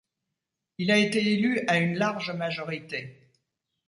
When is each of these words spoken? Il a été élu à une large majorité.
Il 0.79 0.89
a 0.89 0.97
été 0.97 1.19
élu 1.33 1.63
à 1.67 1.77
une 1.77 1.93
large 1.95 2.31
majorité. 2.31 3.29